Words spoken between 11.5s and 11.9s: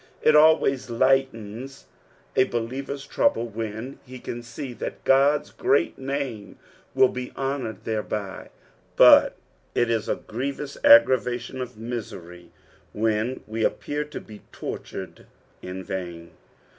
of